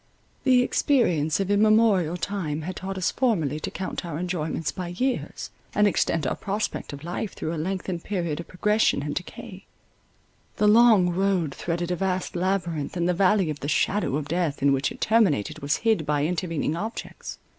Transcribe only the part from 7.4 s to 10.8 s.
a lengthened period of progression and decay; the